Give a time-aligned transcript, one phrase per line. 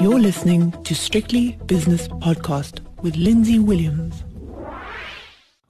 [0.00, 4.22] You're listening to Strictly Business Podcast with Lindsay Williams.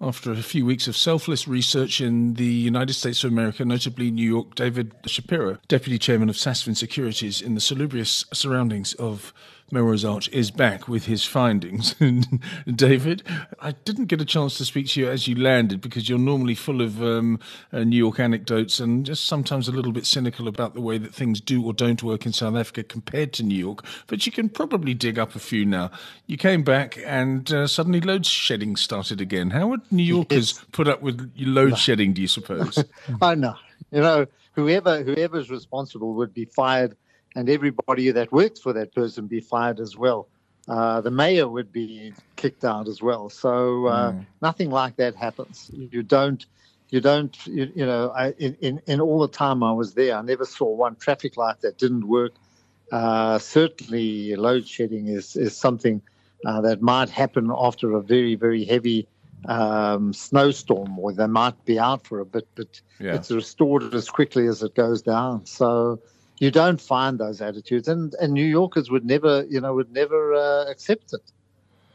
[0.00, 4.28] After a few weeks of selfless research in the United States of America, notably New
[4.28, 9.32] York, David Shapiro, Deputy Chairman of Sasfin Securities, in the salubrious surroundings of
[9.72, 11.94] Melrose Arch is back with his findings.
[12.74, 13.22] David,
[13.58, 16.54] I didn't get a chance to speak to you as you landed because you're normally
[16.54, 17.40] full of um,
[17.72, 21.14] uh, New York anecdotes and just sometimes a little bit cynical about the way that
[21.14, 23.82] things do or don't work in South Africa compared to New York.
[24.08, 25.90] But you can probably dig up a few now.
[26.26, 29.50] You came back and uh, suddenly load shedding started again.
[29.50, 30.64] How would New Yorkers yes.
[30.72, 32.84] put up with load shedding, do you suppose?
[33.22, 33.56] I know.
[33.90, 36.96] You know, whoever whoever's responsible would be fired
[37.34, 40.28] and everybody that works for that person be fired as well.
[40.68, 43.28] Uh, the mayor would be kicked out as well.
[43.28, 44.26] So uh, mm.
[44.40, 45.70] nothing like that happens.
[45.72, 46.44] You don't,
[46.90, 48.10] you don't, you, you know.
[48.10, 51.36] I, in, in, in all the time I was there, I never saw one traffic
[51.36, 52.32] light that didn't work.
[52.92, 56.02] Uh, certainly, load shedding is is something
[56.44, 59.08] uh, that might happen after a very very heavy
[59.46, 63.14] um, snowstorm, or they might be out for a bit, but yeah.
[63.14, 65.46] it's restored as quickly as it goes down.
[65.46, 66.00] So
[66.42, 70.34] you don't find those attitudes, and and New Yorkers would never, you know, would never
[70.34, 71.22] uh, accept it.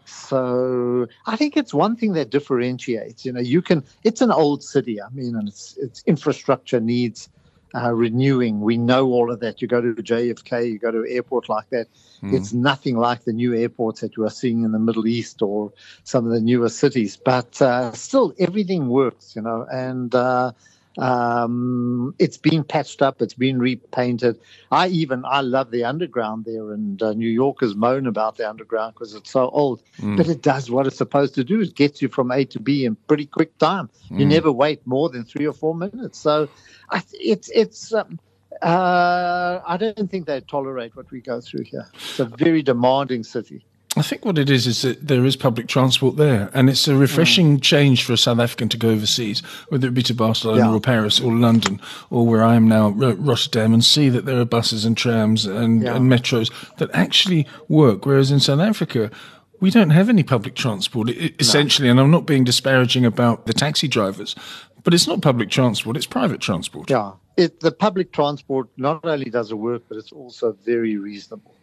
[0.06, 3.26] So I think it's one thing that differentiates.
[3.26, 3.84] You know, you can.
[4.06, 5.02] It's an old city.
[5.02, 7.28] I mean, and its its infrastructure needs
[7.76, 8.62] uh, renewing.
[8.62, 9.62] We know all of that.
[9.62, 11.88] You go to JFK, you go to an airport like that.
[12.24, 12.34] Mm.
[12.34, 15.74] It's nothing like the new airports that you are seeing in the Middle East or
[16.06, 17.18] some of the newer cities.
[17.18, 19.36] But uh, still, everything works.
[19.36, 20.54] You know, and uh,
[20.98, 23.22] um, it's been patched up.
[23.22, 24.40] It's been repainted.
[24.72, 28.96] I even I love the underground there, and uh, New Yorkers moan about the underground
[28.96, 29.84] because it's so old.
[30.00, 30.18] Mm.
[30.18, 31.62] But it does what it's supposed to do.
[31.62, 33.90] It gets you from A to B in pretty quick time.
[34.10, 34.20] Mm.
[34.20, 36.20] You never wait more than three or four minutes.
[36.20, 36.50] So
[36.90, 37.94] I, it's it's.
[37.94, 38.20] Um,
[38.62, 41.86] uh, I don't think they tolerate what we go through here.
[41.94, 43.64] It's a very demanding city.
[43.98, 46.96] I think what it is is that there is public transport there, and it's a
[46.96, 47.62] refreshing mm.
[47.62, 50.72] change for a South African to go overseas, whether it be to Barcelona yeah.
[50.72, 54.46] or Paris or London or where I am now, Rotterdam, and see that there are
[54.46, 55.96] buses and trams and, yeah.
[55.96, 58.06] and metros that actually work.
[58.06, 59.12] Whereas in South Africa,
[59.60, 61.88] we don't have any public transport, essentially.
[61.88, 61.92] No.
[61.92, 64.36] And I'm not being disparaging about the taxi drivers,
[64.84, 66.90] but it's not public transport, it's private transport.
[66.90, 67.14] Yeah.
[67.36, 71.57] It, the public transport not only does it work, but it's also very reasonable.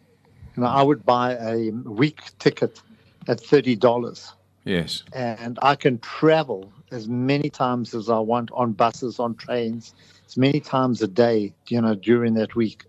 [0.55, 2.81] You know, I would buy a week ticket
[3.27, 4.33] at thirty dollars.
[4.63, 5.03] Yes.
[5.13, 9.93] And I can travel as many times as I want on buses, on trains,
[10.25, 12.83] as many times a day, you know, during that week.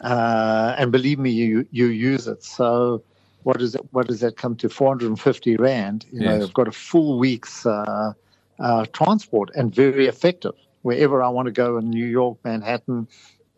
[0.00, 2.42] Uh, and believe me, you you use it.
[2.42, 3.02] So
[3.42, 3.82] what is it?
[3.92, 4.68] What does that come to?
[4.68, 6.06] Four hundred and fifty rand.
[6.12, 8.12] You know, I've got a full week's uh,
[8.58, 13.08] uh, transport and very effective wherever I want to go in New York, Manhattan,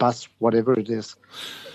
[0.03, 1.15] bus, whatever it is.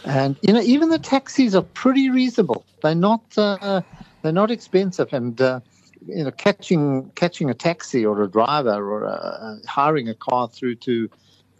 [0.04, 2.66] And you know, even the taxis are pretty reasonable.
[2.82, 3.82] They're not uh,
[4.22, 5.62] they're not expensive, and uh,
[6.06, 10.76] you know, catching catching a taxi or a driver or uh, hiring a car through
[10.88, 11.10] to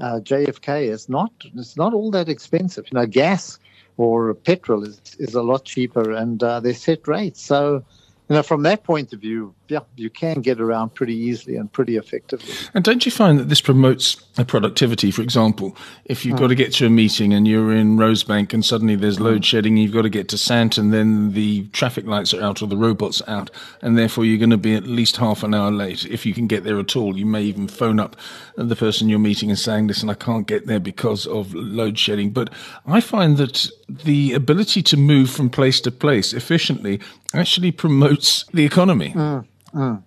[0.02, 2.86] uh, JFK is not it's not all that expensive.
[2.92, 3.60] You know, gas
[3.96, 7.42] or petrol is is a lot cheaper, and uh, they're set rates.
[7.42, 7.86] So
[8.30, 11.72] you know, from that point of view, yeah, you can get around pretty easily and
[11.72, 12.54] pretty effectively.
[12.74, 15.12] And don't you find that this promotes a productivity?
[15.12, 16.40] For example, if you've mm.
[16.40, 19.78] got to get to a meeting and you're in Rosebank and suddenly there's load shedding,
[19.78, 23.22] you've got to get to Sandton, then the traffic lights are out or the robots
[23.22, 23.52] are out,
[23.82, 26.06] and therefore you're going to be at least half an hour late.
[26.06, 28.16] If you can get there at all, you may even phone up
[28.56, 32.32] the person you're meeting and saying, listen, I can't get there because of load shedding.
[32.32, 32.54] But
[32.86, 37.00] I find that the ability to move from place to place efficiently
[37.34, 39.10] actually promotes the economy.
[39.10, 39.46] Mm.
[39.78, 40.04] Mm.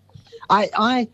[0.51, 1.09] I, I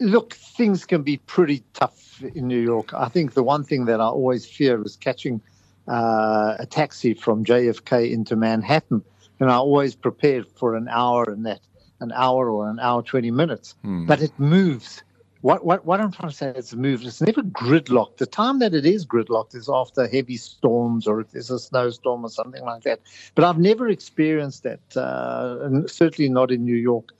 [0.00, 2.92] look, things can be pretty tough in New York.
[2.94, 5.40] I think the one thing that I always fear is catching
[5.86, 9.02] uh, a taxi from JFK into Manhattan.
[9.38, 11.60] And I always prepared for an hour and that,
[12.00, 13.74] an hour or an hour, 20 minutes.
[13.84, 14.06] Mm.
[14.06, 15.02] But it moves.
[15.40, 17.06] What, what, what I'm trying to say is it moves.
[17.06, 18.18] It's never gridlocked.
[18.18, 22.24] The time that it is gridlocked is after heavy storms or if there's a snowstorm
[22.24, 23.00] or something like that.
[23.34, 27.14] But I've never experienced that, uh, and certainly not in New York.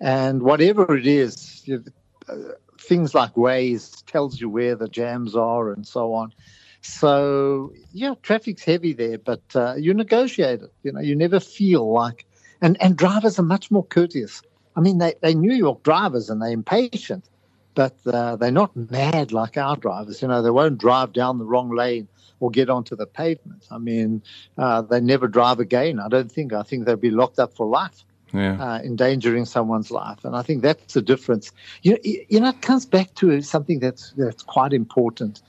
[0.00, 1.84] And whatever it is, you,
[2.28, 2.36] uh,
[2.78, 6.32] things like Waze tells you where the jams are and so on.
[6.82, 10.72] So yeah, traffic's heavy there, but uh, you negotiate it.
[10.82, 12.26] You know, you never feel like,
[12.60, 14.42] and and drivers are much more courteous.
[14.76, 17.24] I mean, they they New York drivers and they're impatient,
[17.74, 20.20] but uh, they're not mad like our drivers.
[20.20, 22.06] You know, they won't drive down the wrong lane
[22.40, 23.66] or get onto the pavement.
[23.70, 24.22] I mean,
[24.58, 25.98] uh, they never drive again.
[25.98, 26.52] I don't think.
[26.52, 28.04] I think they'll be locked up for life
[28.34, 28.60] yeah.
[28.60, 30.24] uh, endangering someone's life.
[30.24, 31.52] And I think that's the difference.
[31.82, 35.42] You, you know, it comes back to something that's, that's quite important.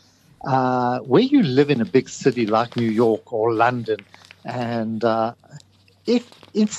[0.48, 4.06] Uh, where you live in a big city like New York or London,
[4.46, 5.34] And uh,
[6.06, 6.30] if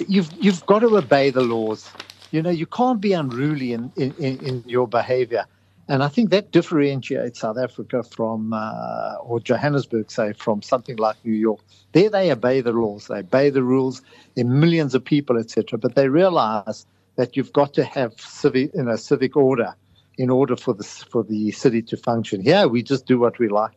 [0.09, 1.95] you've you've got to obey the laws,
[2.31, 5.47] you know you can't be unruly in in, in your behaviour.
[5.89, 11.17] And I think that differentiates South Africa from, uh, or Johannesburg, say, from something like
[11.25, 11.61] New York.
[11.93, 14.03] There they obey the laws, they obey the rules.
[14.37, 15.79] Are millions of people, etc.
[15.79, 19.75] But they realize that you've got to have civic, you know, civic order
[20.19, 22.41] in order for the for the city to function.
[22.41, 23.73] Here, we just do what we like.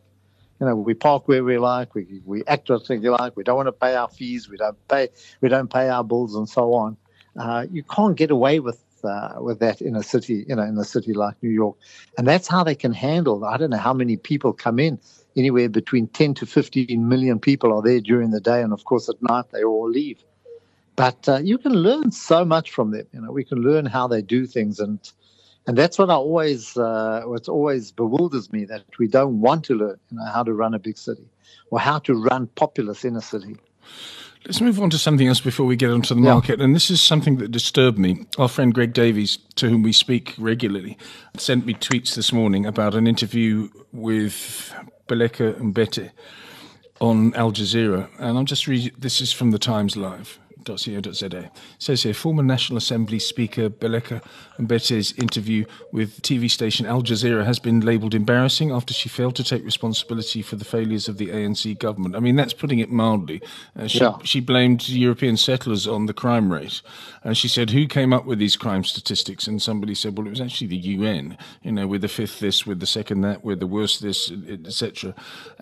[0.60, 3.36] You know, we park where we like, we we act what we like.
[3.36, 5.08] We don't want to pay our fees, we don't pay
[5.40, 6.96] we don't pay our bills, and so on.
[7.38, 10.76] Uh, you can't get away with uh, with that in a city, you know, in
[10.78, 11.76] a city like New York,
[12.18, 13.44] and that's how they can handle.
[13.44, 14.98] I don't know how many people come in.
[15.36, 19.08] Anywhere between 10 to 15 million people are there during the day, and of course
[19.08, 20.22] at night they all leave.
[20.96, 23.06] But uh, you can learn so much from them.
[23.12, 24.98] You know, we can learn how they do things, and
[25.66, 29.74] and that's what I always uh, what always bewilders me that we don't want to
[29.74, 31.28] learn you know, how to run a big city
[31.70, 33.56] or how to run populous in a city.
[34.46, 36.32] Let's move on to something else before we get onto the yeah.
[36.32, 36.60] market.
[36.60, 38.26] And this is something that disturbed me.
[38.38, 40.96] Our friend Greg Davies, to whom we speak regularly,
[41.36, 44.74] sent me tweets this morning about an interview with
[45.08, 46.10] Baleka Mbete
[47.00, 48.08] on Al Jazeera.
[48.18, 51.50] And I'm just reading, this is from the Times Live co.za.
[51.78, 54.22] says here, former National Assembly Speaker Baleka
[54.58, 59.44] Mbete's interview with TV station Al Jazeera has been labelled embarrassing after she failed to
[59.44, 62.16] take responsibility for the failures of the ANC government.
[62.16, 63.42] I mean, that's putting it mildly.
[63.78, 64.18] Uh, she, yeah.
[64.22, 66.82] she blamed European settlers on the crime rate.
[67.22, 69.46] And she said, who came up with these crime statistics?
[69.46, 72.66] And somebody said, well, it was actually the UN, you know, with the fifth this,
[72.66, 74.32] with the second that, with the worst this,
[74.64, 75.14] etc.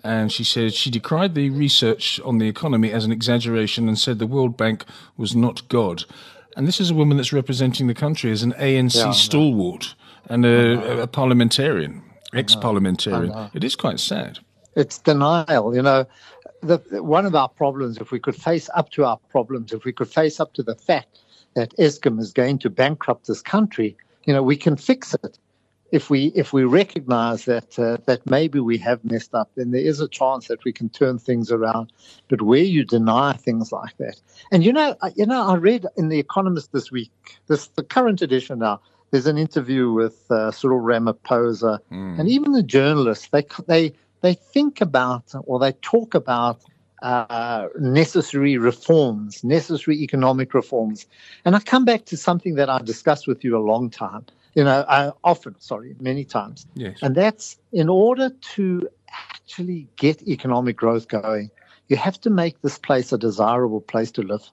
[0.03, 4.19] And she said she decried the research on the economy as an exaggeration and said
[4.19, 4.85] the World Bank
[5.17, 6.03] was not God.
[6.55, 9.95] And this is a woman that's representing the country as an ANC yeah, stalwart
[10.27, 12.03] and a, a parliamentarian,
[12.33, 13.49] ex parliamentarian.
[13.53, 14.39] It is quite sad.
[14.75, 15.75] It's denial.
[15.75, 16.05] You know,
[16.61, 19.93] the, one of our problems, if we could face up to our problems, if we
[19.93, 21.19] could face up to the fact
[21.55, 23.95] that Eskom is going to bankrupt this country,
[24.25, 25.37] you know, we can fix it
[25.91, 29.81] if we if we recognize that uh, that maybe we have messed up, then there
[29.81, 31.91] is a chance that we can turn things around.
[32.27, 34.19] But where you deny things like that,
[34.51, 37.11] and you know, you know, I read in the Economist this week,
[37.47, 38.81] this the current edition now.
[39.11, 42.19] There's an interview with uh, Cyril Ramaphosa, mm.
[42.19, 46.61] and even the journalists they they they think about or they talk about
[47.01, 51.07] uh, necessary reforms, necessary economic reforms.
[51.45, 54.25] And I come back to something that I discussed with you a long time
[54.55, 56.65] you know, uh, often, sorry, many times.
[56.73, 56.99] Yes.
[57.01, 61.51] And that's in order to actually get economic growth going,
[61.87, 64.49] you have to make this place a desirable place to live.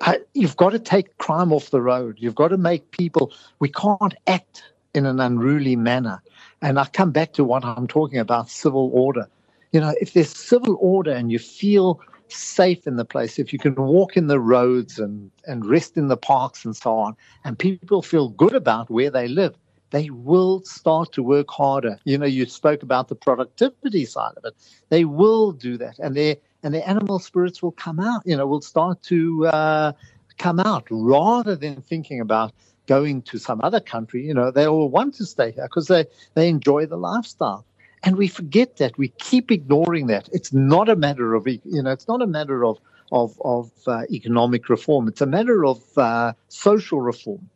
[0.00, 2.16] Uh, you've got to take crime off the road.
[2.18, 4.64] You've got to make people, we can't act
[4.94, 6.20] in an unruly manner.
[6.60, 9.28] And I come back to what I'm talking about civil order.
[9.72, 12.00] You know, if there's civil order and you feel
[12.34, 16.08] safe in the place, if you can walk in the roads and, and rest in
[16.08, 19.54] the parks and so on, and people feel good about where they live,
[19.90, 21.98] they will start to work harder.
[22.04, 24.54] You know, you spoke about the productivity side of it.
[24.88, 28.22] They will do that, and their and their animal spirits will come out.
[28.24, 29.92] You know, will start to uh,
[30.38, 32.52] come out rather than thinking about
[32.86, 34.26] going to some other country.
[34.26, 37.64] You know, they all want to stay here because they they enjoy the lifestyle.
[38.04, 38.98] And we forget that.
[38.98, 40.28] We keep ignoring that.
[40.32, 42.78] It's not a matter of, you know, it's not a matter of,
[43.12, 45.08] of, of uh, economic reform.
[45.08, 47.48] It's a matter of uh, social reform.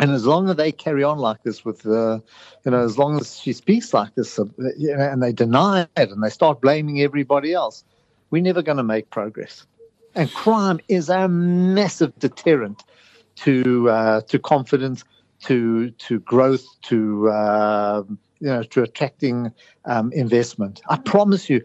[0.00, 2.20] And as long as they carry on like this with, uh,
[2.64, 6.22] you know, as long as she speaks like this, uh, and they deny it and
[6.22, 7.84] they start blaming everybody else,
[8.30, 9.66] we're never going to make progress.
[10.14, 12.84] And crime is a massive deterrent
[13.36, 15.04] to uh, to confidence,
[15.44, 19.52] to to growth, to um, you know, to attracting
[19.84, 20.80] um, investment.
[20.88, 21.64] I promise you,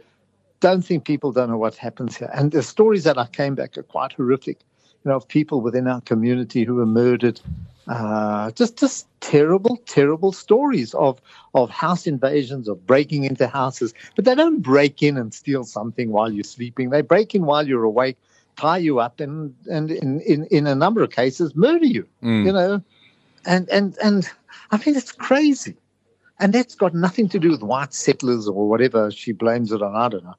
[0.60, 2.32] don't think people don't know what happens here.
[2.34, 4.60] And the stories that I came back are quite horrific.
[5.04, 7.42] You know, of people within our community who were murdered.
[7.86, 11.22] Uh, just, just terrible, terrible stories of
[11.54, 13.94] of house invasions, of breaking into houses.
[14.16, 16.92] But they don't break in and steal something while you're sleeping.
[16.92, 18.18] They break in while you're awake,
[18.56, 22.08] tie you up, and and in in, in a number of cases murder you.
[22.24, 22.46] Mm.
[22.46, 22.84] You know,
[23.46, 24.30] and and and
[24.72, 25.76] I mean it's crazy.
[26.44, 29.96] And that's got nothing to do with white settlers or whatever she blames it on.
[29.96, 30.36] I don't know.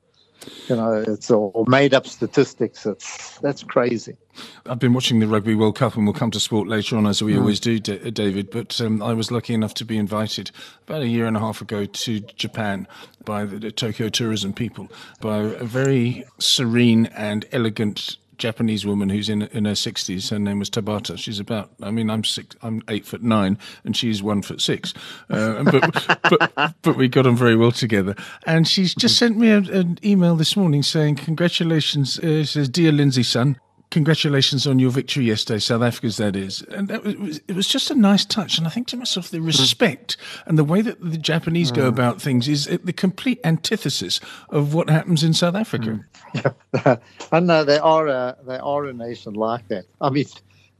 [0.68, 2.84] You know, it's all made up statistics.
[2.84, 4.18] It's that's crazy.
[4.66, 7.22] I've been watching the Rugby World Cup, and we'll come to sport later on, as
[7.22, 7.38] we mm.
[7.38, 8.50] always do, D- David.
[8.50, 10.50] But um, I was lucky enough to be invited
[10.86, 12.86] about a year and a half ago to Japan
[13.24, 14.90] by the, the Tokyo tourism people,
[15.22, 20.30] by a very serene and elegant Japanese woman who's in in her sixties.
[20.30, 21.18] Her name was Tabata.
[21.18, 21.70] She's about.
[21.82, 22.56] I mean, I'm six.
[22.62, 24.94] I'm eight foot nine, and she's one foot six.
[25.30, 26.18] Uh, but,
[26.54, 28.14] but but we got on very well together.
[28.46, 32.92] And she's just sent me a, an email this morning saying, "Congratulations." Uh, says, "Dear
[32.92, 33.58] Lindsay, son."
[33.94, 37.92] Congratulations on your victory yesterday, South Africa's that is, and that was, it was just
[37.92, 38.58] a nice touch.
[38.58, 42.20] And I think to myself, the respect and the way that the Japanese go about
[42.20, 46.04] things is the complete antithesis of what happens in South Africa.
[46.34, 46.96] Yeah,
[47.30, 49.84] I know they are a, they are a nation like that.
[50.00, 50.26] I mean,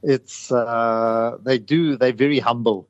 [0.03, 2.85] it's uh, they do they're very humble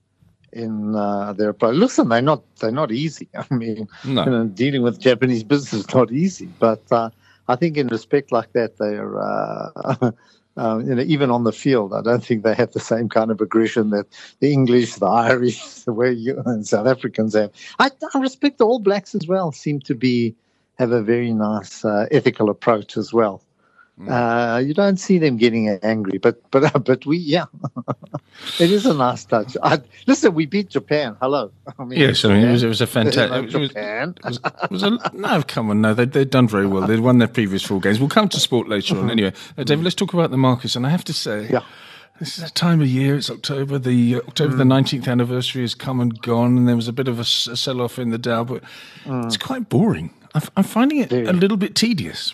[0.53, 1.75] in uh, their approach.
[1.75, 3.29] Listen, they're not they're not easy.
[3.35, 4.25] I mean, No.
[4.25, 6.47] you know, dealing with Japanese business is not easy.
[6.57, 7.11] But uh,
[7.47, 10.11] I think in respect like that, they're uh, uh,
[10.85, 13.41] you know even on the field, I don't think they have the same kind of
[13.41, 14.07] aggression that
[14.39, 17.51] the English, the Irish, the way you and South Africans have.
[17.79, 19.51] I, I respect All Blacks as well.
[19.51, 20.35] Seem to be
[20.77, 23.41] have a very nice uh, ethical approach as well.
[24.07, 27.45] Uh, you don't see them getting angry, but but but we yeah,
[28.59, 29.57] it is a nice touch.
[29.63, 31.15] I, listen, we beat Japan.
[31.21, 31.51] Hello.
[31.79, 33.29] I mean, Yes, I mean it was, it was a fantastic.
[33.31, 34.15] Hello, It was, Japan.
[34.17, 36.87] it was, it was a, no, come on, no, they, they've done very well.
[36.87, 37.99] They've won their previous four games.
[37.99, 39.11] We'll come to sport later on.
[39.11, 40.75] Anyway, uh, David, let's talk about the Marcus.
[40.75, 41.61] And I have to say, Yeah.
[42.19, 43.15] this is a time of year.
[43.15, 43.79] It's October.
[43.79, 47.07] The uh, October the nineteenth anniversary has come and gone, and there was a bit
[47.07, 48.63] of a sell-off in the Dow, but
[49.05, 50.11] it's quite boring.
[50.35, 52.33] I'm, I'm finding it a little bit tedious.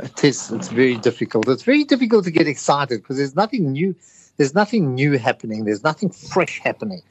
[0.00, 0.50] It is.
[0.50, 1.48] It's very difficult.
[1.48, 3.94] It's very difficult to get excited because there's nothing new.
[4.36, 5.64] There's nothing new happening.
[5.64, 7.02] There's nothing fresh happening,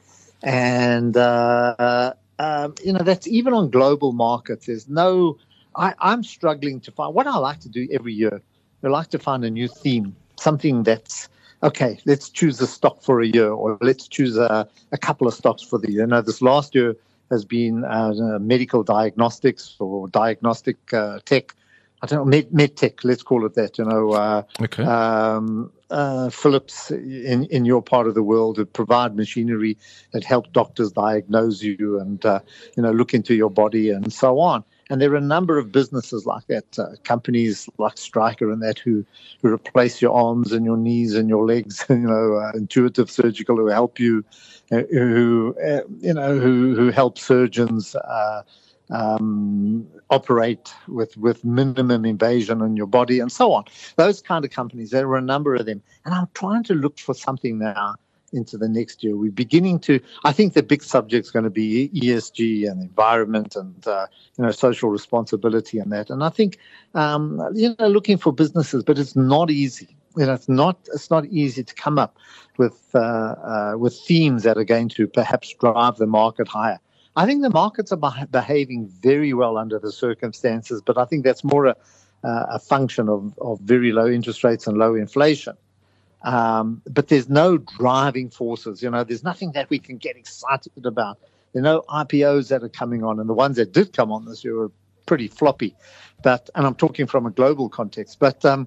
[0.42, 4.66] and uh, um, you know that's even on global markets.
[4.66, 5.38] There's no.
[5.76, 8.40] I, I'm struggling to find what I like to do every year.
[8.84, 11.28] I like to find a new theme, something that's
[11.62, 11.98] okay.
[12.04, 15.62] Let's choose a stock for a year, or let's choose a, a couple of stocks
[15.62, 16.06] for the year.
[16.06, 16.94] Know, this last year
[17.30, 21.54] has been uh, medical diagnostics or diagnostic uh, tech.
[22.04, 23.78] I don't know, med, med tech, let's call it that.
[23.78, 24.84] You know, uh, Okay.
[24.84, 29.78] um, uh, Philips in, in your part of the world that provide machinery
[30.12, 32.40] that help doctors diagnose you and uh,
[32.76, 34.62] you know look into your body and so on.
[34.90, 38.78] And there are a number of businesses like that, uh, companies like Stryker and that
[38.78, 39.02] who
[39.40, 41.86] who replace your arms and your knees and your legs.
[41.88, 44.22] You know, uh, intuitive surgical who help you,
[44.72, 47.96] uh, who uh, you know who who help surgeons.
[48.90, 53.64] Um, operate with with minimum invasion on your body and so on.
[53.96, 54.90] Those kind of companies.
[54.90, 57.94] There are a number of them, and I'm trying to look for something now
[58.34, 59.16] into the next year.
[59.16, 60.00] We're beginning to.
[60.24, 64.44] I think the big subject is going to be ESG and environment and uh, you
[64.44, 66.10] know social responsibility and that.
[66.10, 66.58] And I think
[66.94, 69.96] um, you know looking for businesses, but it's not easy.
[70.16, 72.18] You know, it's not it's not easy to come up
[72.58, 76.78] with uh, uh, with themes that are going to perhaps drive the market higher.
[77.16, 81.44] I think the markets are behaving very well under the circumstances, but I think that's
[81.44, 81.76] more a,
[82.24, 85.56] a function of, of very low interest rates and low inflation.
[86.22, 88.82] Um, but there's no driving forces.
[88.82, 91.18] You know, there's nothing that we can get excited about.
[91.52, 94.24] There are no IPOs that are coming on, and the ones that did come on
[94.24, 94.72] this year were
[95.06, 95.76] pretty floppy.
[96.22, 98.18] But and I'm talking from a global context.
[98.18, 98.66] But um,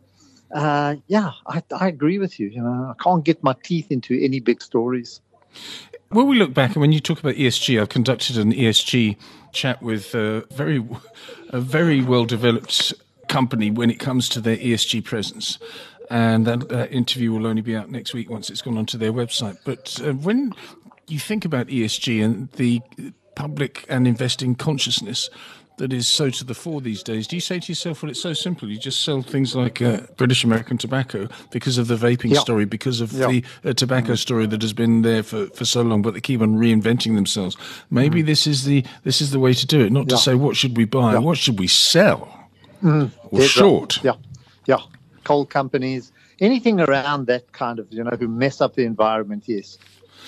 [0.53, 2.47] uh, yeah, I, I agree with you.
[2.47, 5.19] You know, I can't get my teeth into any big stories.
[6.09, 9.17] When we look back, and when you talk about ESG, I've conducted an ESG
[9.51, 10.85] chat with a very,
[11.49, 12.93] a very well developed
[13.27, 15.59] company when it comes to their ESG presence.
[16.09, 19.11] And that uh, interview will only be out next week once it's gone onto their
[19.11, 19.57] website.
[19.65, 20.53] But uh, when
[21.07, 22.81] you think about ESG and the
[23.35, 25.29] public and investing consciousness
[25.77, 28.21] that is so to the fore these days, do you say to yourself, well, it's
[28.21, 28.67] so simple.
[28.69, 32.39] You just sell things like uh, British American tobacco because of the vaping Yeah.
[32.39, 33.27] story, because of Yeah.
[33.27, 36.41] the uh, tobacco story that has been there for, for so long, but they keep
[36.41, 37.55] on reinventing themselves.
[37.91, 39.91] Maybe this is the this is the way to do it.
[39.91, 42.27] Not to say what should we buy, what should we sell,
[42.83, 43.43] or Dead right.
[43.43, 44.03] short.
[44.03, 44.13] Yeah,
[44.65, 44.79] yeah.
[45.25, 49.77] Coal companies, anything around that kind of, you know, who mess up the environment, yes.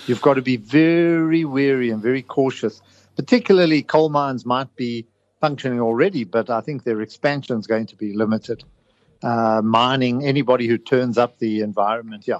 [0.08, 2.82] You've got to be very wary and very cautious.
[3.15, 5.06] Particularly coal mines might be
[5.39, 8.63] functioning already, but I think their expansion is going to be limited.
[9.22, 12.38] Uh, mining, anybody who turns up the environment, yeah.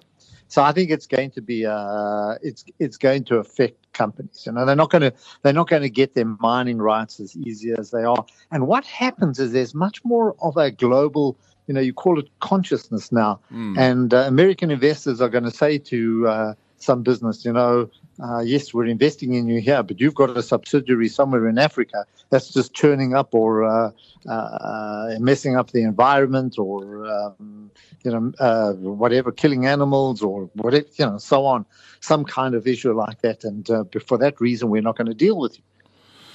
[0.48, 4.44] So I think it's going to be uh, it's it's going to affect companies.
[4.46, 5.14] You know, they're not going to
[5.44, 8.26] they're not going to get their mining rights as easy as they are.
[8.52, 11.38] And what happens is there's much more of a global,
[11.68, 13.40] you know, you call it consciousness now.
[13.78, 17.90] And uh, American investors are going to say to uh, some business, you know,
[18.22, 22.06] uh, yes, we're investing in you here, but you've got a subsidiary somewhere in Africa
[22.30, 23.92] that's just churning up or uh,
[24.30, 27.72] uh, messing up the environment or, um,
[28.04, 31.66] you know, uh, whatever, killing animals or whatever, you know, so on,
[32.02, 33.44] some kind of issue like that.
[33.44, 35.64] And uh, for that reason, we're not going to deal with you.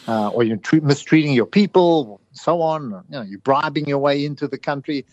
[0.06, 2.90] Uh, or you're tre- mistreating your people, so on.
[3.08, 5.06] You know, you're bribing your way into the country.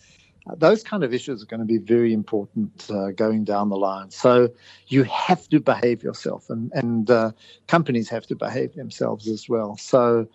[0.56, 4.10] Those kind of issues are going to be very important uh, going down the line.
[4.10, 4.50] So
[4.88, 7.32] you have to behave yourself, and and uh,
[7.68, 9.76] companies have to behave themselves as well.
[9.76, 10.28] So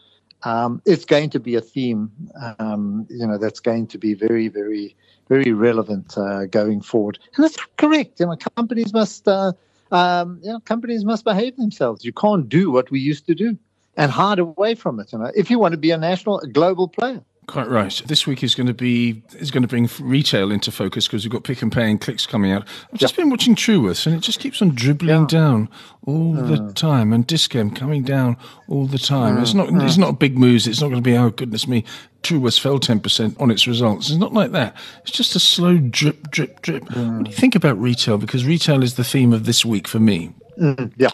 [0.43, 2.11] um, it's going to be a theme,
[2.59, 4.95] um, you know, that's going to be very, very,
[5.29, 7.19] very relevant uh, going forward.
[7.35, 8.19] And that's correct.
[8.19, 9.53] You know, companies must, uh,
[9.91, 12.05] um, you know, companies must behave themselves.
[12.05, 13.57] You can't do what we used to do
[13.95, 15.11] and hide away from it.
[15.11, 17.23] You know, if you want to be a national, a global player.
[17.47, 18.01] Quite right.
[18.05, 21.31] This week is going to be is going to bring retail into focus because we've
[21.31, 22.67] got Pick n Pay and clicks coming out.
[22.91, 25.27] I've just been watching Truworths and it just keeps on dribbling yeah.
[25.27, 25.69] down
[26.05, 26.41] all uh.
[26.45, 28.35] the time, and Dis-Chem coming down
[28.67, 29.37] all the time.
[29.37, 29.41] Uh.
[29.43, 29.85] It's not uh.
[29.85, 30.67] it's not big moves.
[30.67, 31.85] It's not going to be oh goodness me,
[32.21, 34.09] Truworths fell ten percent on its results.
[34.09, 34.75] It's not like that.
[35.03, 36.83] It's just a slow drip, drip, drip.
[36.83, 38.17] What do you think about retail?
[38.17, 40.33] Because retail is the theme of this week for me.
[40.61, 41.11] Mm, yeah,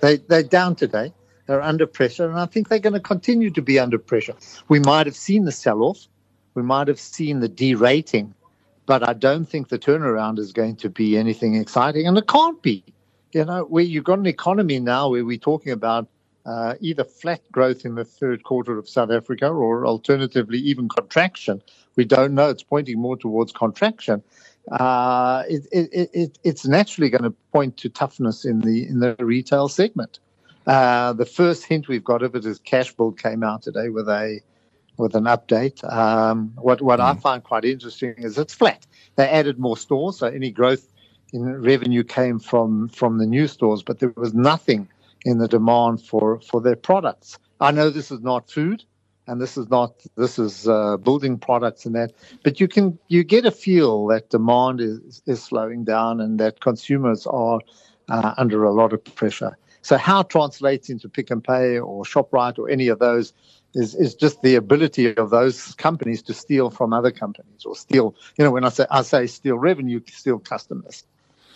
[0.00, 1.12] they they're down today.
[1.46, 4.34] They're under pressure, and I think they're going to continue to be under pressure.
[4.68, 6.06] We might have seen the sell off,
[6.54, 8.34] we might have seen the derating,
[8.86, 12.60] but I don't think the turnaround is going to be anything exciting, and it can't
[12.62, 12.82] be.
[13.32, 16.08] You know, where you've got an economy now where we're talking about
[16.46, 21.60] uh, either flat growth in the third quarter of South Africa or alternatively even contraction.
[21.96, 22.50] We don't know.
[22.50, 24.22] It's pointing more towards contraction.
[24.70, 29.14] Uh, it, it, it, it's naturally going to point to toughness in the in the
[29.18, 30.18] retail segment.
[30.66, 34.40] Uh, the first hint we've got of it is Cashbuild came out today with a
[34.96, 35.84] with an update.
[35.92, 37.04] Um, what what mm.
[37.04, 38.86] I find quite interesting is it's flat.
[39.16, 40.88] They added more stores, so any growth
[41.32, 44.88] in revenue came from from the new stores, but there was nothing
[45.24, 47.38] in the demand for for their products.
[47.60, 48.84] I know this is not food,
[49.26, 53.22] and this is not this is uh, building products and that, but you can you
[53.22, 57.60] get a feel that demand is is slowing down and that consumers are
[58.08, 59.56] uh, under a lot of pressure.
[59.86, 63.32] So how it translates into Pick n Pay or Shoprite or any of those
[63.74, 68.16] is, is just the ability of those companies to steal from other companies or steal,
[68.36, 71.04] you know, when I say, I say steal revenue, steal customers.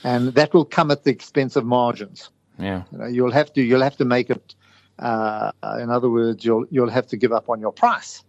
[0.05, 2.31] And that will come at the expense of margins.
[2.57, 2.85] Yeah.
[2.93, 4.55] You know, you'll have to, you'll have to make it,
[5.01, 8.23] uh, in other words, you'll, you'll have to give up on your price,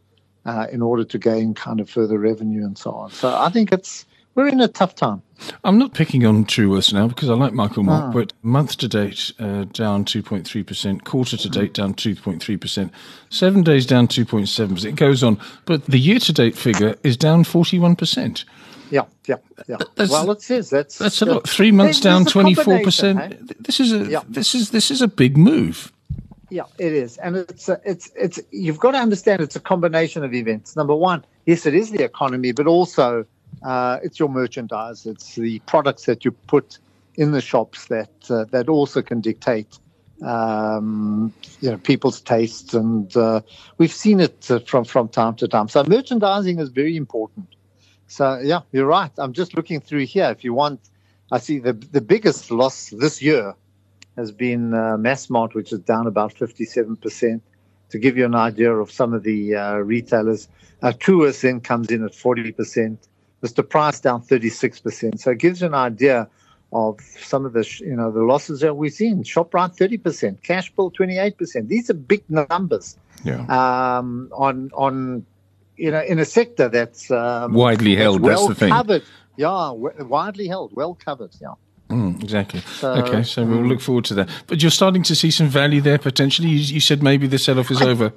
[0.45, 3.11] uh, in order to gain kind of further revenue and so on.
[3.11, 5.21] So I think it's, we're in a tough time.
[5.63, 8.11] I'm not picking on Truworths now because I like Michael Mark, ah.
[8.11, 12.91] but month to date uh, down 2.3%, quarter to date down 2.3%,
[13.29, 14.85] seven days down 2.7%.
[14.85, 18.45] It goes on, but the year to date figure is down 41%.
[18.91, 19.77] Yeah, yeah, yeah.
[19.95, 21.47] That's, well, it says that's that's a lot.
[21.47, 23.63] Three months down, twenty four percent.
[23.63, 24.19] This is a yeah.
[24.27, 25.93] this is this is a big move.
[26.49, 28.37] Yeah, it is, and it's a, it's it's.
[28.51, 30.75] You've got to understand it's a combination of events.
[30.75, 33.25] Number one, yes, it is the economy, but also
[33.63, 35.05] uh, it's your merchandise.
[35.05, 36.79] It's the products that you put
[37.15, 39.77] in the shops that uh, that also can dictate
[40.23, 43.41] um, you know people's tastes, and uh,
[43.77, 45.67] we've seen it uh, from from time to time.
[45.67, 47.47] So merchandising is very important.
[48.07, 49.11] So yeah, you're right.
[49.17, 50.29] I'm just looking through here.
[50.29, 50.79] If you want,
[51.31, 53.55] I see the the biggest loss this year
[54.17, 57.43] has been uh, Massmart, which is down about 57 percent.
[57.89, 60.47] To give you an idea of some of the uh, retailers,
[60.81, 60.93] uh,
[61.41, 63.07] then comes in at 40 percent.
[63.41, 63.67] Mr.
[63.67, 65.19] Price down 36%.
[65.19, 66.27] So it gives you an idea
[66.73, 69.23] of some of the, you know, the losses that we've seen.
[69.23, 71.67] Shoprite 30%, Cashbuild 28%.
[71.67, 72.97] These are big numbers.
[73.23, 73.41] Yeah.
[73.97, 75.25] Um, on on
[75.77, 78.21] you know in a sector that's um, widely held.
[78.21, 78.73] That's, well that's the thing.
[78.73, 79.03] Covered.
[79.37, 81.31] Yeah, w- widely held, well covered.
[81.41, 81.53] Yeah.
[81.89, 82.61] Mm, exactly.
[82.61, 84.29] So, okay, so we'll look forward to that.
[84.47, 86.47] But you're starting to see some value there potentially.
[86.47, 88.13] You, you said maybe the sell-off is I, over.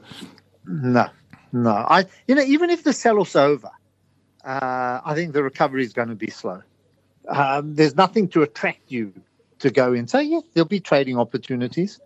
[0.64, 1.08] No,
[1.52, 1.70] no.
[1.70, 3.70] I, you know, even if the sell-off's over,
[4.44, 6.62] uh, I think the recovery is going to be slow.
[7.28, 9.12] Um, there's nothing to attract you
[9.60, 10.06] to go in.
[10.06, 12.00] So, yeah, there'll be trading opportunities.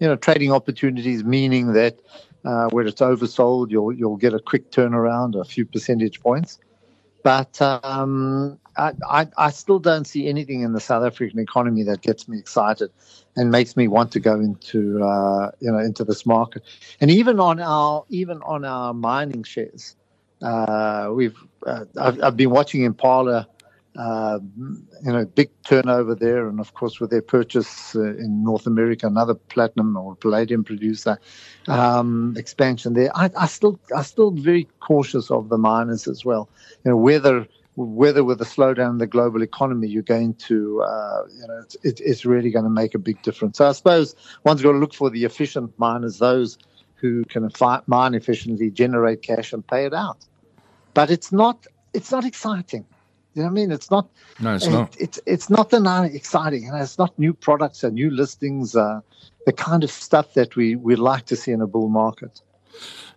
[0.00, 1.98] You know, trading opportunities meaning that
[2.44, 6.58] uh, where it's oversold, you'll you'll get a quick turnaround, a few percentage points.
[7.22, 12.02] But um, I, I, I still don't see anything in the South African economy that
[12.02, 12.90] gets me excited
[13.34, 16.62] and makes me want to go into uh, you know into this market.
[17.00, 19.96] And even on our even on our mining shares,
[20.42, 23.48] uh, we've uh, I've, I've, been watching Impala,
[23.96, 24.38] uh,
[25.02, 29.06] you know, big turnover there, and of course with their purchase uh, in North America,
[29.06, 31.18] another platinum or palladium producer
[31.68, 33.10] um, expansion there.
[33.16, 36.48] I, I still I still very cautious of the miners as well.
[36.84, 37.46] You know whether
[37.76, 41.76] whether with the slowdown in the global economy, you're going to, uh, you know, it's,
[41.82, 43.58] it, it's really going to make a big difference.
[43.58, 46.56] So I suppose one's got to look for the efficient miners, those
[46.94, 47.50] who can
[47.86, 50.24] mine efficiently, generate cash, and pay it out
[50.94, 52.84] but it's not it's not exciting.
[53.34, 53.72] You know what I mean?
[53.72, 54.08] It's not.
[54.40, 54.96] No, it's it, not.
[54.98, 56.64] It's it's not the exciting.
[56.64, 58.76] You know, it's not new products and new listings.
[58.76, 59.00] Uh,
[59.46, 62.40] the kind of stuff that we we like to see in a bull market.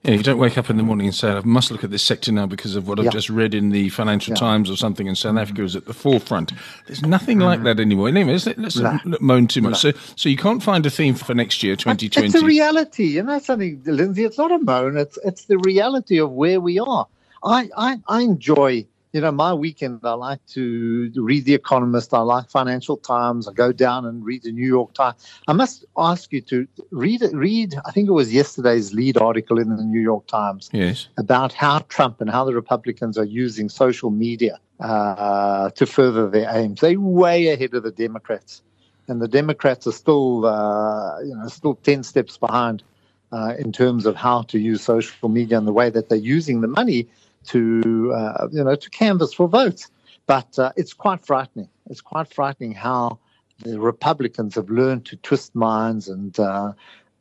[0.03, 2.03] Yeah, you don't wake up in the morning and say, I must look at this
[2.03, 4.39] sector now because of what I've just read in the Financial Yeah.
[4.39, 6.53] Times or something, and South Africa is at the forefront.
[6.85, 8.07] There's nothing like that anymore.
[8.07, 8.99] Anyway, let's, let's No.
[9.03, 9.79] not moan too much.
[9.79, 12.27] So, so you can't find a theme for next year, 2020.
[12.27, 14.23] It's a reality, you know something, Lindsay.
[14.23, 14.97] It's not a moan.
[14.97, 17.07] It's it's the reality of where we are.
[17.47, 18.86] I I, I enjoy.
[19.13, 22.13] You know, my weekend, I like to read The Economist.
[22.13, 23.47] I like Financial Times.
[23.47, 25.25] I go down and read the New York Times.
[25.47, 27.73] I must ask you to read read.
[27.86, 31.07] I think it was yesterday's lead article in the New York Times yes.
[31.17, 36.53] about how Trump and how the Republicans are using social media uh, to further their
[36.53, 36.81] aims.
[36.81, 38.62] They're way ahead of the Democrats,
[39.07, 42.83] and the Democrats are still, uh, you know, still ten steps behind
[43.31, 46.62] uh, in terms of how to use social media and the way that they're using
[46.62, 47.07] the money
[47.47, 49.89] to, uh, you know, to canvass for votes.
[50.25, 51.69] But uh, it's quite frightening.
[51.89, 53.19] It's quite frightening how
[53.63, 56.39] the Republicans have learned to twist minds and.
[56.39, 56.73] Uh,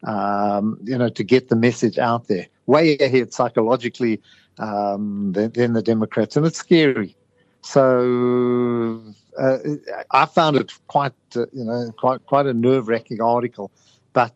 [0.05, 4.21] um, you know, to get the message out there, way ahead psychologically
[4.59, 7.17] um, than, than the Democrats, and it's scary.
[7.62, 9.03] So
[9.39, 9.59] uh,
[10.12, 13.73] I found it quite, uh, you know, quite quite a nerve-wracking article.
[14.12, 14.33] But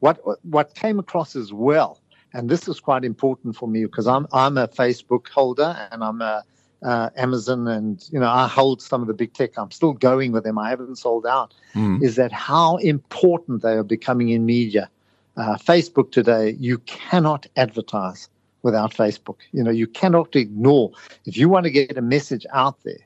[0.00, 2.00] what what came across as well,
[2.32, 6.20] and this is quite important for me because I'm I'm a Facebook holder and I'm
[6.20, 6.44] a
[6.82, 9.58] uh, Amazon and you know I hold some of the big tech.
[9.58, 10.58] I'm still going with them.
[10.58, 11.54] I haven't sold out.
[11.74, 12.02] Mm.
[12.02, 14.90] Is that how important they are becoming in media?
[15.36, 18.28] Uh, Facebook today, you cannot advertise
[18.62, 19.36] without Facebook.
[19.52, 20.90] You know, you cannot ignore.
[21.26, 22.98] If you want to get a message out there,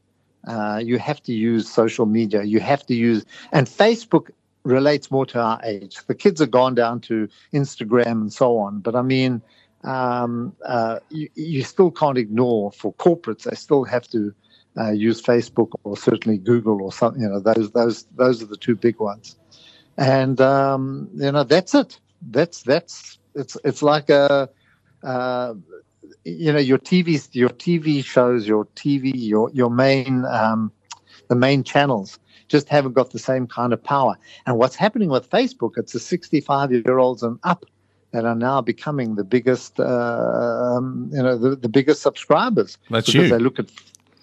[0.47, 2.43] uh, you have to use social media.
[2.43, 4.31] You have to use, and Facebook
[4.65, 5.99] relates more to our age.
[6.07, 8.81] The kids have gone down to Instagram and so on.
[8.81, 9.43] But I mean,
[9.85, 13.45] um, uh, you, you still can't ignore for corporates.
[13.45, 14.35] They still have to
[14.79, 17.23] uh, use Facebook or certainly Google or something.
[17.23, 19.37] You know, those those those are the two big ones.
[19.99, 21.99] And um, you know, that's it.
[22.31, 24.49] That's that's it's it's like a.
[25.03, 25.55] Uh,
[26.25, 30.71] you know your TV your TV shows your TV your your main um,
[31.29, 32.19] the main channels
[32.53, 34.15] just haven't got the same kind of power.
[34.47, 35.73] And what's happening with Facebook?
[35.77, 37.65] It's the 65 year olds and up
[38.13, 43.07] that are now becoming the biggest uh, um, you know the, the biggest subscribers That's
[43.07, 43.37] because you.
[43.37, 43.71] they look at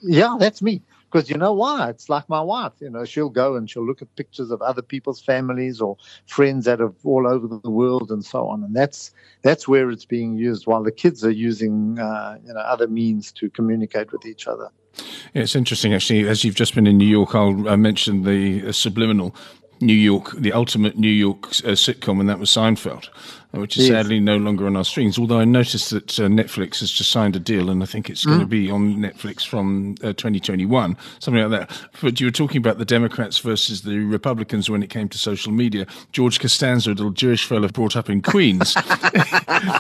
[0.03, 3.55] yeah that's me because you know why it's like my wife you know she'll go
[3.55, 7.47] and she'll look at pictures of other people's families or friends that are all over
[7.47, 9.11] the world and so on and that's
[9.41, 13.31] that's where it's being used while the kids are using uh, you know other means
[13.31, 14.69] to communicate with each other
[15.33, 16.27] It's interesting, actually.
[16.27, 19.35] As you've just been in New York, I'll uh, mention the uh, subliminal
[19.81, 23.09] New York, the ultimate New York uh, sitcom, and that was Seinfeld,
[23.51, 25.17] which is sadly no longer on our screens.
[25.17, 28.25] Although I noticed that uh, Netflix has just signed a deal, and I think it's
[28.25, 31.81] going to be on Netflix from uh, 2021, something like that.
[32.01, 35.51] But you were talking about the Democrats versus the Republicans when it came to social
[35.51, 35.87] media.
[36.11, 38.75] George Costanza, a little Jewish fellow brought up in Queens,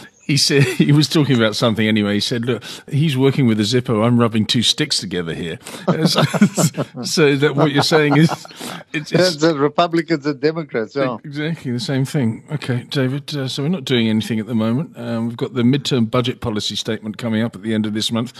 [0.29, 2.13] he said he was talking about something anyway.
[2.13, 4.05] He said, "Look, he's working with a Zippo.
[4.05, 5.57] I'm rubbing two sticks together here."
[6.05, 6.21] so,
[7.03, 8.29] so that what you're saying is,
[8.93, 10.95] it's, It's it's the Republicans and Democrats.
[10.95, 11.17] Yeah.
[11.23, 12.43] exactly the same thing.
[12.51, 13.35] Okay, David.
[13.35, 14.97] Uh, so we're not doing anything at the moment.
[14.97, 18.11] Um, we've got the midterm budget policy statement coming up at the end of this
[18.11, 18.33] month.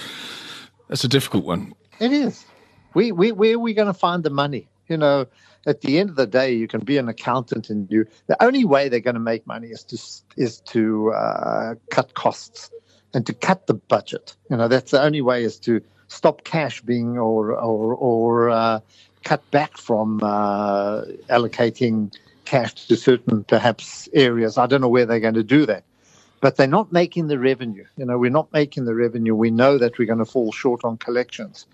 [0.88, 1.74] That's a difficult one.
[2.00, 2.46] It is.
[2.94, 4.68] We, we, where are we going to find the money?
[4.88, 5.28] You know,
[5.68, 8.06] at the end of the day, you can be an accountant and you.
[8.28, 9.98] The only way they're going to make money is to
[10.42, 12.72] is to uh, cut costs
[13.14, 14.36] and to cut the budget.
[14.50, 18.80] You know, that's the only way is to stop cash being or or or uh,
[19.24, 22.16] cut back from uh, allocating
[22.50, 24.58] cash to certain perhaps areas.
[24.58, 25.84] I don't know where they're going to do that
[26.42, 27.86] but they're not making the revenue.
[27.98, 29.36] You know, we're not making the revenue.
[29.36, 31.66] We know that we're going to fall short on collections.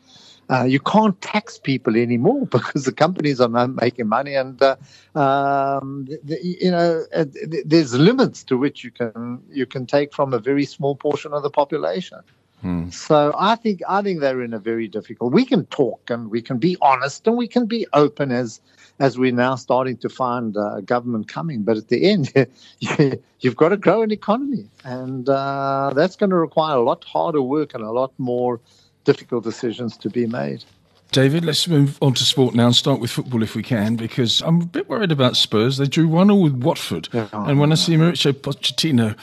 [0.49, 4.75] Uh, you can't tax people anymore because the companies are not making money, and uh,
[5.15, 10.13] um, the, you know uh, th- there's limits to which you can you can take
[10.13, 12.19] from a very small portion of the population.
[12.65, 12.89] Hmm.
[12.89, 15.32] So I think I think they're in a very difficult.
[15.32, 18.60] We can talk and we can be honest and we can be open as
[18.97, 21.62] as we're now starting to find uh, government coming.
[21.62, 22.34] But at the end,
[22.80, 27.04] you, you've got to grow an economy, and uh, that's going to require a lot
[27.04, 28.60] harder work and a lot more
[29.04, 30.63] difficult decisions to be made.
[31.12, 34.41] David, let's move on to sport now and start with football if we can, because
[34.41, 35.78] I'm a bit worried about Spurs.
[35.78, 37.28] They drew one all with Watford, Yeah.
[37.32, 39.15] and when I see Mauricio Pochettino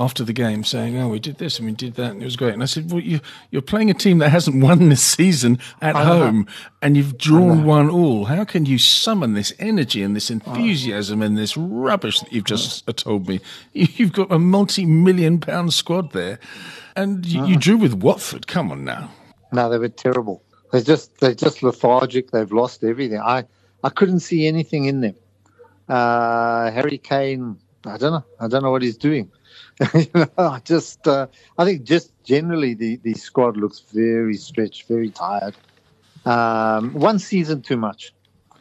[0.00, 2.36] after the game saying, "Oh, we did this and we did that, and it was
[2.36, 5.58] great," and I said, "Well, you, you're playing a team that hasn't won this season
[5.82, 6.18] at I know.
[6.18, 6.46] home,
[6.80, 8.24] and you've drawn one all.
[8.24, 12.88] How can you summon this energy and this enthusiasm and this rubbish that you've just
[12.88, 13.40] uh, told me?
[13.72, 16.38] You- You've got a multi-million pound squad there,
[16.96, 18.46] and you, you drew with Watford.
[18.46, 19.10] Come on now."
[19.52, 20.42] No, they were terrible.
[20.72, 22.30] They're just they're just lethargic.
[22.30, 23.20] They've lost everything.
[23.20, 23.44] I
[23.84, 25.14] I couldn't see anything in them.
[25.88, 28.24] Uh, Harry Kane I don't know.
[28.38, 29.30] I don't know what he's doing.
[29.94, 34.86] you know, I just, uh, I think just generally the, the squad looks very stretched,
[34.88, 35.54] very tired.
[36.26, 38.12] Um, one season too much.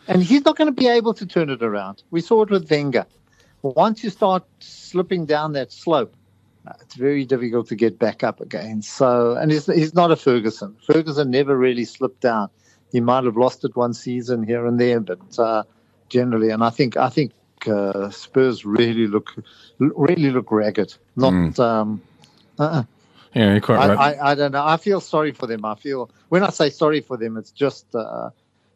[0.08, 2.04] And he's not going to be able to turn it around.
[2.10, 3.06] We saw it with Wenger.
[3.62, 6.16] Once you start slipping down that slope,
[6.66, 8.82] uh, it's very difficult to get back up again.
[8.82, 10.76] So, and he's, he's not a Ferguson.
[10.86, 12.50] Ferguson never really slipped down.
[12.92, 15.64] He might have lost it one season here and there, but uh,
[16.08, 17.34] generally, and I think I think
[17.68, 19.36] uh, Spurs really look
[19.80, 20.96] really look ragged.
[21.16, 21.34] Not.
[21.34, 21.60] Mm.
[21.60, 22.02] Um,
[22.58, 22.84] uh-uh.
[23.34, 24.18] Yeah, you're quite I, right.
[24.18, 24.66] I, I, don't know.
[24.66, 25.64] I feel sorry for them.
[25.64, 28.32] I feel when I say sorry for them, it's just uh,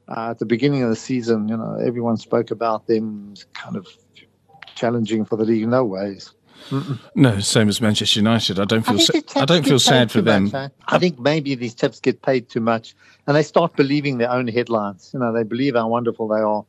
[0.07, 1.49] uh, at the beginning of the season.
[1.49, 3.87] You know, everyone spoke about them kind of
[4.75, 5.67] challenging for the league.
[5.67, 6.33] No ways.
[6.69, 6.99] Mm-mm.
[7.15, 8.59] No, same as Manchester United.
[8.59, 8.95] I don't feel.
[8.95, 10.45] I, sa- I don't feel sad for them.
[10.45, 10.69] Much, eh?
[10.87, 12.95] I think maybe these tips get paid too much,
[13.27, 15.11] and they start believing their own headlines.
[15.13, 16.63] You know, they believe how wonderful they are,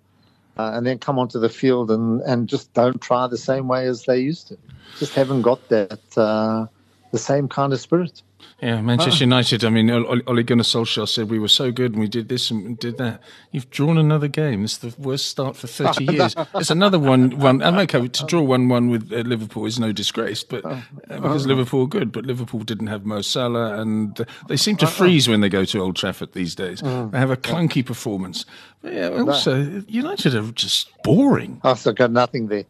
[0.59, 3.87] uh, and then come onto the field and and just don't try the same way
[3.87, 4.59] as they used to.
[4.99, 6.67] Just haven't got that uh,
[7.15, 8.23] the same kind of spirit.
[8.61, 9.27] Yeah, Manchester oh.
[9.27, 9.65] United.
[9.65, 12.79] I mean, Ole Gunnar Solskjaer said we were so good and we did this and
[12.79, 13.23] did that.
[13.53, 14.65] You've drawn another game.
[14.65, 16.35] It's the worst start for thirty years.
[16.55, 17.39] It's another one.
[17.39, 17.63] One.
[17.63, 21.83] I'm okay to draw one-one with uh, Liverpool is no disgrace, but uh, because Liverpool
[21.83, 25.41] are good, but Liverpool didn't have Mo Salah, and uh, they seem to freeze when
[25.41, 26.83] they go to Old Trafford these days.
[26.83, 27.13] Mm.
[27.13, 28.45] They have a clunky performance.
[28.83, 31.61] But yeah, also United are just boring.
[31.63, 32.65] I've got nothing there.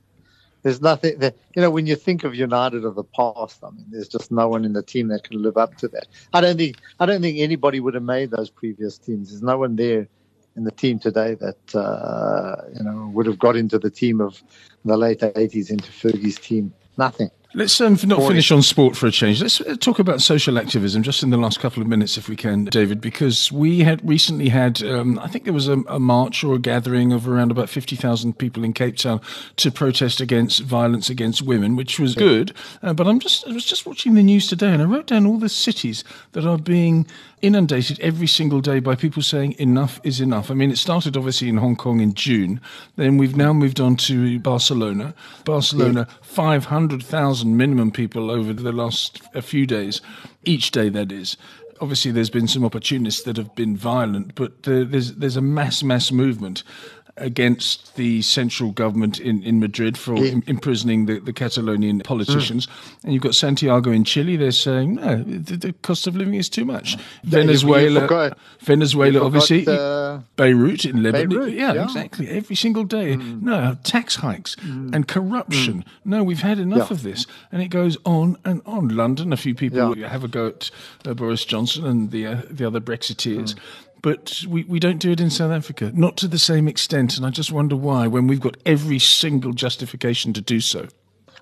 [0.64, 3.86] There's nothing that, you know, when you think of United of the past, I mean,
[3.90, 6.08] there's just no one in the team that can live up to that.
[6.34, 9.30] I don't think, I don't think anybody would have made those previous teams.
[9.30, 10.08] There's no one there
[10.56, 14.42] in the team today that, uh, you know, would have got into the team of
[14.84, 16.74] the late 80s into Fergie's team.
[16.98, 17.30] Nothing.
[17.56, 19.40] Let's um, not finish on sport for a change.
[19.40, 22.34] Let's uh, talk about social activism just in the last couple of minutes, if we
[22.34, 26.42] can, David, because we had recently had, um, I think there was a, a, march
[26.42, 29.20] or a gathering of around about 50,000 people in Cape Town
[29.56, 32.52] to protest against violence against women, which was good.
[32.82, 35.24] Uh, but I'm just, I was just watching the news today and I wrote down
[35.24, 37.06] all the cities that are being
[37.44, 40.50] inundated every single day by people saying enough is enough.
[40.50, 42.60] I mean, it started obviously in Hong Kong in June.
[42.96, 45.14] Then we've now moved on to Barcelona.
[45.44, 50.00] Barcelona, 500,000 minimum people over the last a few days,
[50.44, 51.36] each day that is
[51.80, 56.10] obviously there's been some opportunists that have been violent, but there's there's a mass mass
[56.10, 56.62] movement
[57.16, 60.40] against the central government in, in Madrid for yeah.
[60.46, 62.66] imprisoning the, the Catalonian politicians.
[62.66, 63.04] Mm.
[63.04, 66.48] And you've got Santiago in Chile, they're saying, no, the, the cost of living is
[66.48, 66.96] too much.
[66.96, 71.28] Yeah, Venezuela, forgot, Venezuela, obviously, uh, Beirut in Lebanon.
[71.28, 72.28] Beirut, yeah, yeah, exactly.
[72.28, 73.14] Every single day.
[73.14, 73.42] Mm.
[73.42, 74.94] No, tax hikes mm.
[74.94, 75.82] and corruption.
[75.82, 75.86] Mm.
[76.04, 77.26] No, we've had enough of this.
[77.52, 78.88] And it goes on and on.
[78.88, 80.70] London, a few people have a go at
[81.06, 83.54] uh, Boris Johnson and the, uh, the other Brexiteers.
[84.04, 87.16] But we, we don't do it in South Africa, not to the same extent.
[87.16, 90.88] And I just wonder why, when we've got every single justification to do so.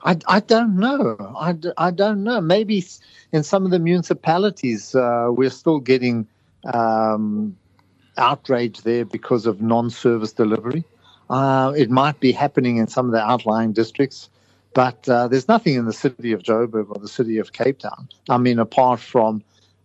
[0.05, 1.17] I, I don't know.
[1.37, 2.41] I, I don't know.
[2.41, 2.87] Maybe
[3.33, 6.29] in some of the municipalities, uh, we're still getting
[6.73, 7.57] um,
[8.17, 10.85] outrage there because of non service delivery.
[11.29, 14.31] Uh, it might be happening in some of the outlying districts,
[14.73, 18.09] but uh, there's nothing in the city of Joburg or the city of Cape Town.
[18.29, 19.43] I mean, apart from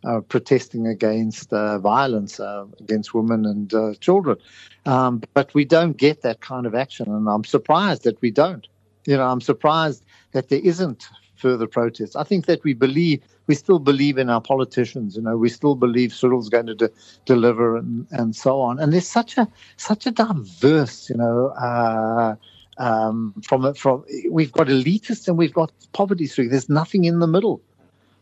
[0.08, 4.38] uh, protesting against uh, violence uh, against women and uh, children.
[4.86, 8.66] Um, but we don't get that kind of action, and I'm surprised that we don't.
[9.06, 12.16] You know, I'm surprised that there isn't further protests.
[12.16, 15.16] I think that we believe, we still believe in our politicians.
[15.18, 16.90] You know, we still believe Cyril's going to de-
[17.26, 18.80] deliver and, and so on.
[18.80, 21.50] And there's such a such a diverse, you know.
[21.50, 22.36] Uh,
[22.80, 26.52] um, from from we've got elitists and we've got poverty stricken.
[26.52, 27.62] There's nothing in the middle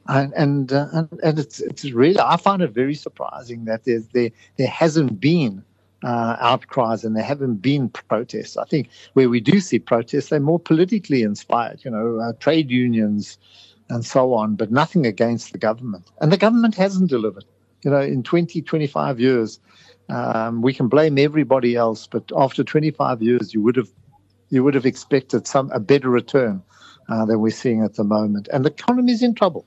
[0.08, 4.30] and and, uh, and, it's it's really I find it very surprising that there's there
[4.58, 5.64] there hasn't been
[6.04, 8.58] uh, outcries and there haven't been protests.
[8.58, 11.84] I think where we do see protests, they're more politically inspired.
[11.84, 13.38] You know, uh, trade unions
[13.90, 16.12] and so on, but nothing against the government.
[16.22, 17.46] And the government hasn't delivered.
[17.84, 19.60] You know, in 20, 25 years,
[20.10, 23.90] um, we can blame everybody else, but after 25 years, you would have
[24.50, 26.62] you would have expected some a better return
[27.10, 28.48] uh, than we're seeing at the moment.
[28.54, 29.66] And the economy is in trouble.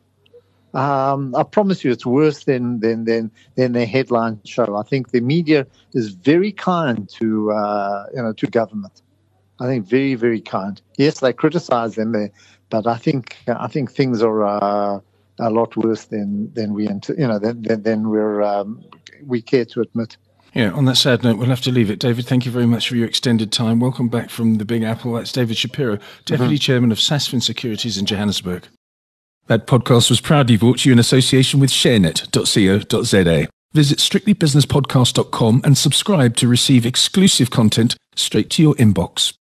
[0.74, 4.76] Um, I promise you, it's worse than than than than their headline show.
[4.76, 9.02] I think the media is very kind to uh, you know to government.
[9.60, 10.80] I think very very kind.
[10.96, 12.30] Yes, they criticise them there,
[12.70, 15.00] but I think I think things are uh,
[15.38, 18.84] a lot worse than than we you know than than, than we're um,
[19.24, 20.16] we care to admit.
[20.54, 21.98] Yeah, on that sad note, we'll have to leave it.
[21.98, 23.80] David, thank you very much for your extended time.
[23.80, 25.12] Welcome back from the Big Apple.
[25.12, 26.60] That's David Shapiro, Deputy mm-hmm.
[26.60, 28.66] Chairman of Sasfin Securities in Johannesburg.
[29.48, 33.48] That podcast was proudly brought to you in association with sharenet.co.za.
[33.72, 39.37] Visit strictlybusinesspodcast.com and subscribe to receive exclusive content straight to your inbox.